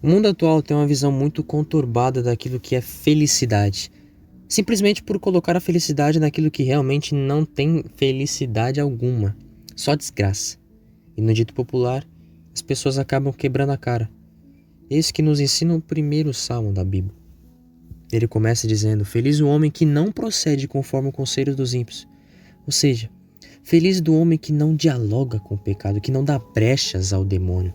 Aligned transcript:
O 0.00 0.08
mundo 0.08 0.26
atual 0.26 0.62
tem 0.62 0.76
uma 0.76 0.86
visão 0.86 1.10
muito 1.10 1.42
conturbada 1.42 2.22
daquilo 2.22 2.60
que 2.60 2.76
é 2.76 2.80
felicidade, 2.80 3.90
simplesmente 4.48 5.02
por 5.02 5.18
colocar 5.18 5.56
a 5.56 5.60
felicidade 5.60 6.20
naquilo 6.20 6.52
que 6.52 6.62
realmente 6.62 7.16
não 7.16 7.44
tem 7.44 7.84
felicidade 7.96 8.80
alguma, 8.80 9.36
só 9.74 9.96
desgraça. 9.96 10.56
E 11.16 11.20
no 11.20 11.34
dito 11.34 11.52
popular, 11.52 12.06
as 12.54 12.62
pessoas 12.62 12.96
acabam 12.96 13.32
quebrando 13.32 13.70
a 13.70 13.76
cara. 13.76 14.08
Esse 14.88 15.12
que 15.12 15.20
nos 15.20 15.40
ensina 15.40 15.74
o 15.74 15.80
primeiro 15.80 16.32
salmo 16.32 16.72
da 16.72 16.84
Bíblia. 16.84 17.14
Ele 18.12 18.28
começa 18.28 18.68
dizendo: 18.68 19.04
Feliz 19.04 19.40
o 19.40 19.48
homem 19.48 19.68
que 19.68 19.84
não 19.84 20.12
procede 20.12 20.68
conforme 20.68 21.08
o 21.08 21.12
conselho 21.12 21.56
dos 21.56 21.74
ímpios. 21.74 22.06
Ou 22.64 22.72
seja, 22.72 23.10
feliz 23.64 24.00
do 24.00 24.14
homem 24.14 24.38
que 24.38 24.52
não 24.52 24.76
dialoga 24.76 25.40
com 25.40 25.56
o 25.56 25.58
pecado, 25.58 26.00
que 26.00 26.12
não 26.12 26.24
dá 26.24 26.38
brechas 26.38 27.12
ao 27.12 27.24
demônio, 27.24 27.74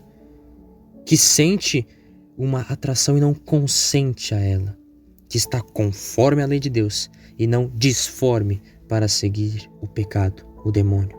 que 1.04 1.18
sente 1.18 1.86
uma 2.36 2.60
atração 2.62 3.16
e 3.16 3.20
não 3.20 3.34
consente 3.34 4.34
a 4.34 4.40
ela, 4.40 4.76
que 5.28 5.36
está 5.36 5.60
conforme 5.60 6.42
à 6.42 6.46
lei 6.46 6.58
de 6.58 6.68
Deus 6.68 7.10
e 7.38 7.46
não 7.46 7.70
disforme 7.74 8.60
para 8.88 9.08
seguir 9.08 9.70
o 9.80 9.86
pecado, 9.86 10.44
o 10.64 10.70
demônio. 10.70 11.18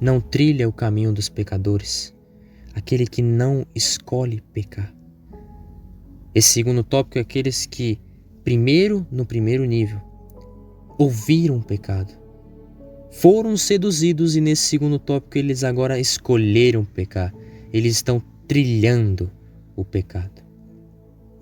Não 0.00 0.20
trilha 0.20 0.68
o 0.68 0.72
caminho 0.72 1.12
dos 1.12 1.28
pecadores, 1.28 2.14
aquele 2.74 3.06
que 3.06 3.22
não 3.22 3.66
escolhe 3.74 4.40
pecar. 4.52 4.94
Esse 6.34 6.50
segundo 6.50 6.84
tópico 6.84 7.18
é 7.18 7.22
aqueles 7.22 7.66
que, 7.66 7.98
primeiro, 8.44 9.06
no 9.10 9.26
primeiro 9.26 9.64
nível, 9.64 10.00
ouviram 10.96 11.56
o 11.56 11.62
pecado, 11.62 12.20
foram 13.10 13.56
seduzidos 13.56 14.36
e 14.36 14.40
nesse 14.40 14.62
segundo 14.62 14.98
tópico 14.98 15.36
eles 15.36 15.64
agora 15.64 15.98
escolheram 15.98 16.84
pecar. 16.84 17.34
Eles 17.72 17.96
estão 17.96 18.22
trilhando 18.46 19.30
o 19.80 19.84
pecado, 19.84 20.42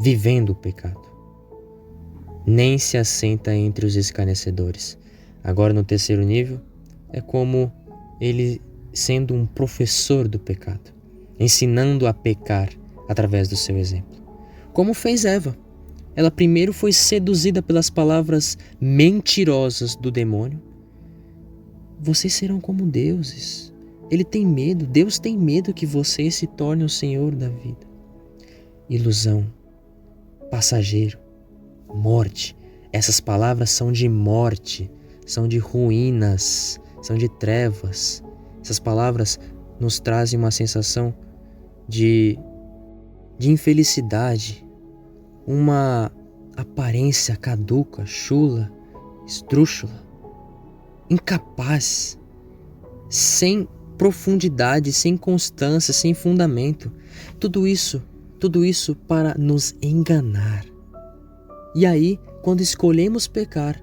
vivendo 0.01 0.51
o 0.51 0.55
pecado. 0.55 1.03
Nem 2.47 2.79
se 2.79 2.97
assenta 2.97 3.53
entre 3.55 3.85
os 3.85 3.97
escarnecedores. 3.97 4.97
Agora, 5.43 5.75
no 5.75 5.83
terceiro 5.83 6.23
nível, 6.23 6.61
é 7.09 7.21
como 7.21 7.73
ele 8.21 8.63
sendo 8.93 9.35
um 9.35 9.45
professor 9.45 10.29
do 10.29 10.39
pecado, 10.39 10.93
ensinando 11.39 12.07
a 12.07 12.15
pecar 12.15 12.71
através 13.09 13.49
do 13.49 13.57
seu 13.57 13.77
exemplo. 13.77 14.23
Como 14.73 14.95
fez 14.95 15.25
Eva. 15.25 15.57
Ela 16.15 16.31
primeiro 16.31 16.73
foi 16.73 16.93
seduzida 16.93 17.63
pelas 17.63 17.91
palavras 17.91 18.59
mentirosas 18.81 19.95
do 19.95 20.11
demônio. 20.11 20.61
Vocês 22.01 22.35
serão 22.35 22.61
como 22.61 22.87
deuses. 22.87 23.73
Ele 24.11 24.25
tem 24.25 24.45
medo, 24.45 24.85
Deus 24.85 25.19
tem 25.19 25.39
medo 25.39 25.75
que 25.75 25.87
você 25.87 26.29
se 26.29 26.47
torne 26.47 26.83
o 26.83 26.89
Senhor 26.89 27.37
da 27.37 27.49
vida 27.49 27.88
ilusão, 28.89 29.47
passageiro, 30.51 31.19
morte. 31.89 32.57
Essas 32.93 33.21
palavras 33.21 33.71
são 33.71 33.93
de 33.93 34.09
morte, 34.09 34.91
são 35.27 35.47
de 35.47 35.59
ruínas, 35.59 36.81
são 37.03 37.17
de 37.17 37.29
trevas. 37.29 38.23
Essas 38.63 38.79
palavras 38.79 39.39
nos 39.79 40.01
trazem 40.01 40.39
uma 40.39 40.51
sensação 40.51 41.15
de, 41.87 42.39
de 43.39 43.51
infelicidade, 43.51 44.67
uma 45.47 46.11
aparência 46.57 47.37
caduca, 47.37 48.05
chula, 48.05 48.71
estrúxula, 49.27 50.03
incapaz, 51.09 52.19
sem 53.09 53.69
profundidade, 53.97 54.93
sem 54.93 55.17
constância, 55.17 55.93
sem 55.93 56.15
fundamento. 56.15 56.93
Tudo 57.39 57.67
isso 57.67 58.03
tudo 58.39 58.65
isso 58.65 58.95
para 58.95 59.35
nos 59.37 59.75
enganar. 59.83 60.65
E 61.75 61.85
aí, 61.85 62.19
quando 62.43 62.61
escolhemos 62.61 63.27
pecar, 63.27 63.83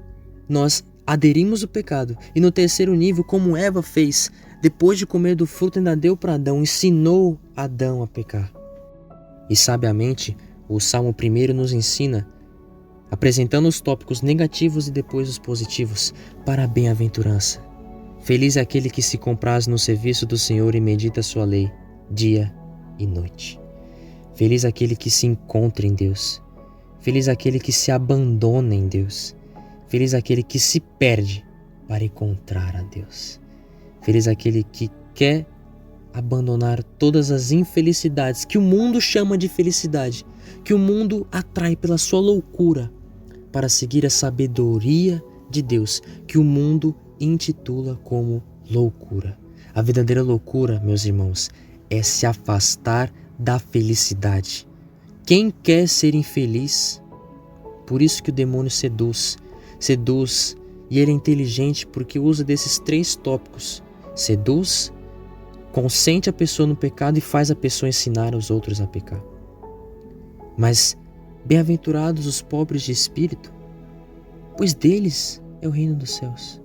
nós 0.49 0.83
aderimos 1.05 1.63
o 1.63 1.67
pecado. 1.67 2.17
E 2.35 2.39
no 2.39 2.51
terceiro 2.51 2.95
nível, 2.95 3.23
como 3.23 3.55
Eva 3.55 3.81
fez, 3.81 4.31
depois 4.61 4.97
de 4.97 5.05
comer 5.05 5.35
do 5.35 5.45
fruto, 5.45 5.79
ainda 5.79 5.95
deu 5.95 6.17
para 6.17 6.35
Adão, 6.35 6.61
ensinou 6.61 7.39
Adão 7.55 8.01
a 8.01 8.07
pecar. 8.07 8.51
E 9.49 9.55
sabiamente, 9.55 10.35
o 10.67 10.79
Salmo 10.79 11.13
1 11.13 11.53
nos 11.53 11.71
ensina, 11.71 12.27
apresentando 13.11 13.67
os 13.67 13.79
tópicos 13.79 14.21
negativos 14.21 14.87
e 14.87 14.91
depois 14.91 15.29
os 15.29 15.37
positivos, 15.37 16.13
para 16.45 16.63
a 16.63 16.67
bem-aventurança. 16.67 17.63
Feliz 18.21 18.57
é 18.57 18.61
aquele 18.61 18.89
que 18.89 19.03
se 19.03 19.19
compraz 19.19 19.67
no 19.67 19.77
serviço 19.77 20.25
do 20.25 20.37
Senhor 20.37 20.73
e 20.73 20.81
medita 20.81 21.21
sua 21.21 21.45
lei, 21.45 21.71
dia 22.09 22.51
e 22.97 23.05
noite. 23.05 23.64
Feliz 24.35 24.65
aquele 24.65 24.95
que 24.95 25.09
se 25.09 25.25
encontra 25.25 25.87
em 25.87 25.93
Deus. 25.93 26.41
Feliz 26.99 27.29
aquele 27.29 27.59
que 27.59 27.71
se 27.71 27.89
abandona 27.89 28.75
em 28.75 28.87
Deus. 28.87 29.35
Feliz 29.87 30.13
aquele 30.13 30.43
que 30.43 30.59
se 30.59 30.81
perde 30.81 31.45
para 31.87 32.03
encontrar 32.03 32.75
a 32.75 32.83
Deus. 32.83 33.39
Feliz 34.01 34.27
aquele 34.27 34.63
que 34.63 34.89
quer 35.13 35.47
abandonar 36.13 36.83
todas 36.83 37.31
as 37.31 37.51
infelicidades 37.51 38.43
que 38.43 38.57
o 38.57 38.61
mundo 38.61 38.99
chama 38.99 39.37
de 39.37 39.47
felicidade, 39.47 40.25
que 40.63 40.73
o 40.73 40.79
mundo 40.79 41.25
atrai 41.31 41.75
pela 41.75 41.97
sua 41.97 42.19
loucura, 42.19 42.91
para 43.51 43.69
seguir 43.69 44.05
a 44.05 44.09
sabedoria 44.09 45.23
de 45.49 45.61
Deus, 45.61 46.01
que 46.27 46.37
o 46.37 46.43
mundo 46.43 46.93
intitula 47.19 47.95
como 48.03 48.43
loucura. 48.69 49.37
A 49.73 49.81
verdadeira 49.81 50.21
loucura, 50.21 50.79
meus 50.81 51.05
irmãos, 51.05 51.49
é 51.89 52.01
se 52.01 52.25
afastar 52.25 53.11
da 53.37 53.59
felicidade. 53.59 54.67
Quem 55.25 55.51
quer 55.51 55.87
ser 55.87 56.15
infeliz? 56.15 57.01
Por 57.85 58.01
isso 58.01 58.21
que 58.21 58.29
o 58.29 58.33
demônio 58.33 58.71
seduz, 58.71 59.37
seduz, 59.79 60.55
e 60.89 60.99
ele 60.99 61.11
é 61.11 61.13
inteligente 61.13 61.85
porque 61.87 62.19
usa 62.19 62.43
desses 62.43 62.79
três 62.79 63.15
tópicos: 63.15 63.83
seduz, 64.15 64.93
consente 65.71 66.29
a 66.29 66.33
pessoa 66.33 66.67
no 66.67 66.75
pecado 66.75 67.17
e 67.17 67.21
faz 67.21 67.51
a 67.51 67.55
pessoa 67.55 67.89
ensinar 67.89 68.35
os 68.35 68.49
outros 68.49 68.79
a 68.79 68.87
pecar. 68.87 69.21
Mas 70.57 70.97
bem-aventurados 71.43 72.25
os 72.25 72.41
pobres 72.41 72.83
de 72.83 72.91
espírito, 72.91 73.53
pois 74.57 74.73
deles 74.73 75.41
é 75.61 75.67
o 75.67 75.71
reino 75.71 75.95
dos 75.95 76.15
céus. 76.15 76.61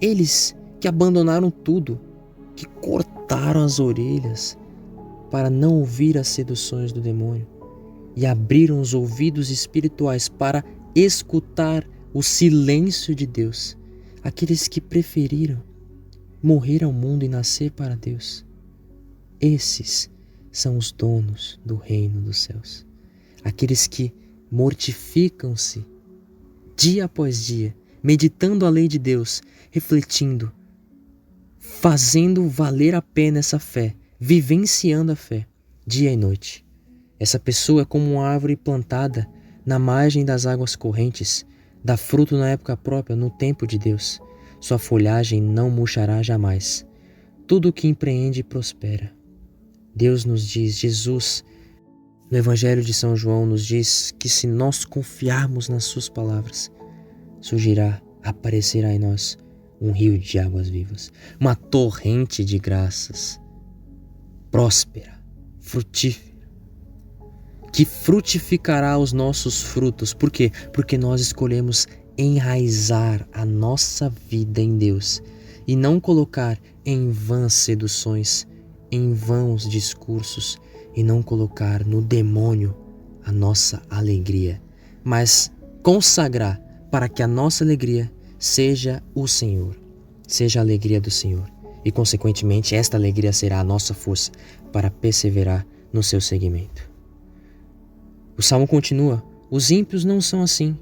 Eles 0.00 0.54
que 0.80 0.88
abandonaram 0.88 1.50
tudo, 1.50 2.00
que 2.56 2.66
cortaram 2.66 3.62
as 3.62 3.78
orelhas, 3.78 4.58
para 5.34 5.50
não 5.50 5.80
ouvir 5.80 6.16
as 6.16 6.28
seduções 6.28 6.92
do 6.92 7.00
demônio 7.00 7.44
e 8.14 8.24
abriram 8.24 8.80
os 8.80 8.94
ouvidos 8.94 9.50
espirituais 9.50 10.28
para 10.28 10.64
escutar 10.94 11.84
o 12.12 12.22
silêncio 12.22 13.16
de 13.16 13.26
Deus, 13.26 13.76
aqueles 14.22 14.68
que 14.68 14.80
preferiram 14.80 15.60
morrer 16.40 16.84
ao 16.84 16.92
mundo 16.92 17.24
e 17.24 17.28
nascer 17.28 17.72
para 17.72 17.96
Deus. 17.96 18.46
Esses 19.40 20.08
são 20.52 20.78
os 20.78 20.92
donos 20.92 21.58
do 21.66 21.74
reino 21.74 22.20
dos 22.20 22.40
céus, 22.44 22.86
aqueles 23.42 23.88
que 23.88 24.14
mortificam-se 24.48 25.84
dia 26.76 27.06
após 27.06 27.44
dia, 27.44 27.74
meditando 28.00 28.64
a 28.64 28.70
lei 28.70 28.86
de 28.86 29.00
Deus, 29.00 29.42
refletindo, 29.72 30.52
fazendo 31.58 32.48
valer 32.48 32.94
a 32.94 33.02
pena 33.02 33.40
essa 33.40 33.58
fé 33.58 33.96
vivenciando 34.26 35.12
a 35.12 35.16
fé, 35.16 35.46
dia 35.86 36.10
e 36.10 36.16
noite. 36.16 36.64
Essa 37.20 37.38
pessoa 37.38 37.82
é 37.82 37.84
como 37.84 38.14
uma 38.14 38.26
árvore 38.26 38.56
plantada 38.56 39.28
na 39.66 39.78
margem 39.78 40.24
das 40.24 40.46
águas 40.46 40.74
correntes, 40.74 41.44
dá 41.84 41.94
fruto 41.98 42.34
na 42.34 42.48
época 42.48 42.74
própria, 42.74 43.14
no 43.14 43.28
tempo 43.28 43.66
de 43.66 43.78
Deus. 43.78 44.22
Sua 44.58 44.78
folhagem 44.78 45.42
não 45.42 45.68
murchará 45.68 46.22
jamais. 46.22 46.86
Tudo 47.46 47.68
o 47.68 47.72
que 47.72 47.86
empreende 47.86 48.42
prospera. 48.42 49.12
Deus 49.94 50.24
nos 50.24 50.48
diz, 50.48 50.78
Jesus, 50.78 51.44
no 52.30 52.38
Evangelho 52.38 52.82
de 52.82 52.94
São 52.94 53.14
João, 53.14 53.44
nos 53.44 53.62
diz 53.62 54.10
que 54.18 54.30
se 54.30 54.46
nós 54.46 54.86
confiarmos 54.86 55.68
nas 55.68 55.84
Suas 55.84 56.08
palavras, 56.08 56.72
surgirá, 57.42 58.00
aparecerá 58.22 58.90
em 58.90 58.98
nós 58.98 59.36
um 59.82 59.92
rio 59.92 60.18
de 60.18 60.38
águas 60.38 60.70
vivas, 60.70 61.12
uma 61.38 61.54
torrente 61.54 62.42
de 62.42 62.58
graças 62.58 63.43
próspera, 64.54 65.20
frutífera, 65.58 66.46
que 67.72 67.84
frutificará 67.84 68.96
os 68.96 69.12
nossos 69.12 69.60
frutos. 69.60 70.14
Por 70.14 70.30
quê? 70.30 70.52
Porque 70.72 70.96
nós 70.96 71.20
escolhemos 71.20 71.88
enraizar 72.16 73.28
a 73.32 73.44
nossa 73.44 74.08
vida 74.08 74.60
em 74.60 74.78
Deus 74.78 75.20
e 75.66 75.74
não 75.74 75.98
colocar 75.98 76.56
em 76.86 77.10
vãs 77.10 77.52
seduções, 77.52 78.46
em 78.92 79.12
vãos 79.12 79.68
discursos 79.68 80.56
e 80.94 81.02
não 81.02 81.20
colocar 81.20 81.84
no 81.84 82.00
demônio 82.00 82.76
a 83.24 83.32
nossa 83.32 83.82
alegria, 83.90 84.62
mas 85.02 85.50
consagrar 85.82 86.60
para 86.92 87.08
que 87.08 87.24
a 87.24 87.26
nossa 87.26 87.64
alegria 87.64 88.08
seja 88.38 89.02
o 89.16 89.26
Senhor, 89.26 89.76
seja 90.28 90.60
a 90.60 90.62
alegria 90.62 91.00
do 91.00 91.10
Senhor 91.10 91.53
e, 91.84 91.92
consequentemente, 91.92 92.74
esta 92.74 92.96
alegria 92.96 93.32
será 93.32 93.60
a 93.60 93.64
nossa 93.64 93.92
força 93.92 94.32
para 94.72 94.90
perseverar 94.90 95.66
no 95.92 96.02
seu 96.02 96.20
seguimento. 96.20 96.90
O 98.36 98.42
salmo 98.42 98.66
continua: 98.66 99.22
Os 99.50 99.70
ímpios 99.70 100.04
não 100.04 100.20
são 100.20 100.42
assim, 100.42 100.76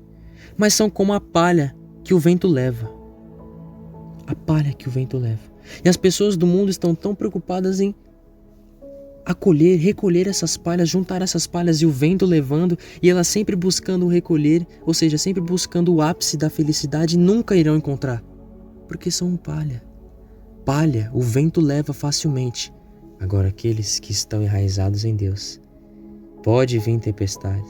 mas 0.56 0.74
são 0.74 0.88
como 0.88 1.12
a 1.12 1.20
palha 1.20 1.74
que 2.04 2.14
o 2.14 2.18
vento 2.18 2.48
leva. 2.48 2.90
A 4.26 4.34
palha 4.34 4.72
que 4.72 4.88
o 4.88 4.90
vento 4.90 5.18
leva. 5.18 5.52
E 5.84 5.88
as 5.88 5.96
pessoas 5.96 6.36
do 6.36 6.46
mundo 6.46 6.70
estão 6.70 6.94
tão 6.94 7.14
preocupadas 7.14 7.80
em 7.80 7.94
acolher, 9.24 9.78
recolher 9.78 10.26
essas 10.26 10.56
palhas, 10.56 10.88
juntar 10.88 11.22
essas 11.22 11.46
palhas 11.46 11.80
e 11.80 11.86
o 11.86 11.90
vento 11.90 12.26
levando, 12.26 12.78
e 13.00 13.08
elas 13.08 13.28
sempre 13.28 13.54
buscando 13.54 14.06
recolher, 14.08 14.66
ou 14.84 14.92
seja, 14.92 15.16
sempre 15.16 15.40
buscando 15.40 15.94
o 15.94 16.02
ápice 16.02 16.36
da 16.36 16.50
felicidade, 16.50 17.16
nunca 17.16 17.56
irão 17.56 17.76
encontrar, 17.76 18.22
porque 18.88 19.10
são 19.10 19.36
palha. 19.36 19.82
Palha, 20.64 21.10
o 21.12 21.20
vento 21.20 21.60
leva 21.60 21.92
facilmente. 21.92 22.72
Agora, 23.18 23.48
aqueles 23.48 23.98
que 23.98 24.12
estão 24.12 24.42
enraizados 24.42 25.04
em 25.04 25.16
Deus, 25.16 25.60
pode 26.42 26.78
vir 26.78 27.00
tempestade, 27.00 27.66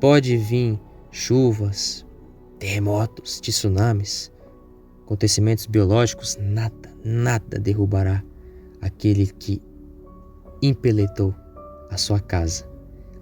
pode 0.00 0.36
vir 0.36 0.78
chuvas, 1.10 2.04
terremotos, 2.58 3.40
tsunamis, 3.40 4.30
acontecimentos 5.04 5.66
biológicos, 5.66 6.36
nada, 6.40 6.94
nada 7.04 7.58
derrubará 7.58 8.22
aquele 8.80 9.26
que 9.26 9.62
impeletou 10.62 11.34
a 11.90 11.96
sua 11.96 12.20
casa, 12.20 12.68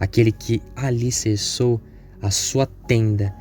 aquele 0.01 0.33
que 0.33 0.61
alicerçou 0.75 1.81
a 2.21 2.31
sua 2.31 2.67
tenda, 2.67 3.35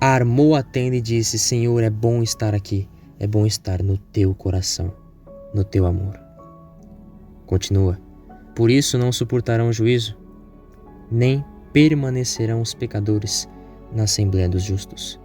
armou 0.00 0.54
a 0.54 0.62
tenda 0.62 0.96
e 0.96 1.00
disse: 1.00 1.38
Senhor, 1.38 1.82
é 1.82 1.90
bom 1.90 2.22
estar 2.22 2.54
aqui, 2.54 2.88
é 3.18 3.26
bom 3.26 3.46
estar 3.46 3.82
no 3.82 3.98
teu 3.98 4.34
coração, 4.34 4.94
no 5.54 5.64
teu 5.64 5.86
amor. 5.86 6.18
Continua. 7.46 7.98
Por 8.54 8.70
isso 8.70 8.98
não 8.98 9.12
suportarão 9.12 9.72
juízo, 9.72 10.16
nem 11.10 11.44
permanecerão 11.72 12.60
os 12.60 12.74
pecadores 12.74 13.48
na 13.92 14.04
Assembleia 14.04 14.48
dos 14.48 14.62
Justos. 14.62 15.18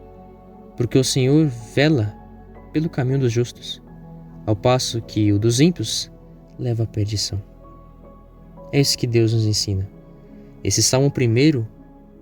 Porque 0.77 0.97
o 0.97 1.03
Senhor 1.03 1.47
vela 1.73 2.13
pelo 2.73 2.89
caminho 2.89 3.19
dos 3.19 3.31
justos, 3.31 3.81
ao 4.45 4.53
passo 4.53 5.01
que 5.01 5.31
o 5.31 5.39
dos 5.39 5.61
ímpios 5.61 6.11
leva 6.59 6.83
à 6.83 6.85
perdição. 6.85 7.41
É 8.71 8.81
isso 8.81 8.97
que 8.97 9.07
Deus 9.07 9.31
nos 9.31 9.45
ensina. 9.45 9.87
Esse 10.61 10.83
Salmo 10.83 11.09
primeiro 11.09 11.65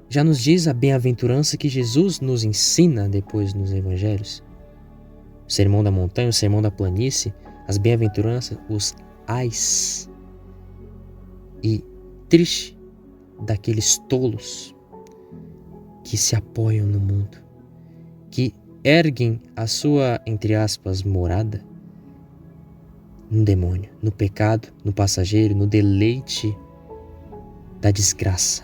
já 0.07 0.23
nos 0.23 0.39
diz 0.39 0.67
a 0.67 0.73
bem-aventurança 0.73 1.57
que 1.57 1.67
Jesus 1.67 2.19
nos 2.19 2.43
ensina 2.43 3.09
depois 3.09 3.55
nos 3.55 3.73
Evangelhos. 3.73 4.43
O 5.47 5.51
sermão 5.51 5.83
da 5.83 5.89
montanha, 5.89 6.29
o 6.29 6.33
sermão 6.33 6.61
da 6.61 6.69
planície, 6.69 7.33
as 7.67 7.77
bem-aventuranças, 7.77 8.57
os 8.69 8.95
ais. 9.27 10.09
E 11.63 11.83
triste 12.29 12.77
daqueles 13.45 13.97
tolos 14.09 14.75
que 16.03 16.17
se 16.17 16.35
apoiam 16.35 16.85
no 16.85 16.99
mundo, 16.99 17.37
que 18.29 18.53
erguem 18.83 19.41
a 19.55 19.65
sua, 19.65 20.19
entre 20.25 20.55
aspas, 20.55 21.03
morada 21.03 21.63
no 23.31 23.43
demônio, 23.43 23.89
no 24.01 24.11
pecado, 24.11 24.67
no 24.83 24.91
passageiro, 24.91 25.55
no 25.55 25.65
deleite 25.65 26.55
da 27.79 27.89
desgraça. 27.89 28.63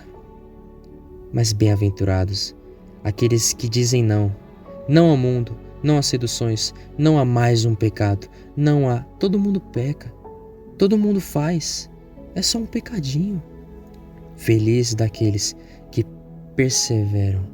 Mas 1.32 1.52
bem-aventurados 1.52 2.54
aqueles 3.02 3.52
que 3.52 3.68
dizem 3.68 4.02
não, 4.02 4.34
não 4.88 5.10
ao 5.10 5.16
mundo, 5.16 5.56
não 5.82 5.98
a 5.98 6.02
seduções, 6.02 6.74
não 6.98 7.18
há 7.18 7.24
mais 7.24 7.64
um 7.64 7.74
pecado, 7.74 8.28
não 8.56 8.88
há. 8.88 9.00
Todo 9.18 9.38
mundo 9.38 9.60
peca, 9.60 10.12
todo 10.78 10.98
mundo 10.98 11.20
faz, 11.20 11.90
é 12.34 12.42
só 12.42 12.58
um 12.58 12.66
pecadinho. 12.66 13.42
Feliz 14.36 14.94
daqueles 14.94 15.54
que 15.90 16.04
perseveram 16.56 17.44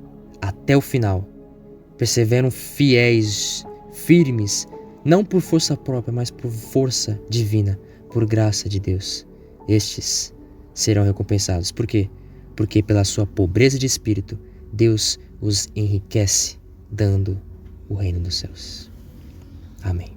até 0.41 0.77
o 0.77 0.81
final, 0.81 1.27
perseveram 1.97 2.51
fiéis, 2.51 3.65
firmes 3.93 4.67
não 5.07 5.25
por 5.25 5.41
força 5.41 5.77
própria, 5.77 6.13
mas 6.13 6.33
por 6.33 6.51
força 6.51 7.21
divina, 7.31 7.79
por 8.13 8.27
graça 8.27 8.69
de 8.69 8.81
Deus. 8.81 9.25
Estes 9.69 10.35
serão 10.75 11.05
recompensados. 11.05 11.71
Por 11.71 11.87
quê? 11.87 12.11
Porque 12.57 12.83
pela 12.83 13.05
sua 13.05 13.25
pobreza 13.25 13.79
de 13.79 13.87
espírito, 13.87 14.37
Deus 14.73 15.17
os 15.41 15.69
enriquece, 15.77 16.59
dando 16.91 17.41
o 17.89 17.95
reino 17.95 18.21
dos 18.21 18.37
céus. 18.37 18.91
Amém. 19.83 20.16